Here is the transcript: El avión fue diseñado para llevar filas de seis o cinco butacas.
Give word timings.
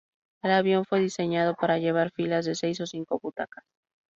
El 0.41 0.49
avión 0.51 0.83
fue 0.85 0.99
diseñado 0.99 1.53
para 1.53 1.77
llevar 1.77 2.09
filas 2.09 2.43
de 2.45 2.55
seis 2.55 2.81
o 2.81 2.87
cinco 2.87 3.19
butacas. 3.21 3.65